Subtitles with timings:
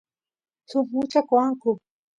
[0.69, 1.71] suk mucha qoanku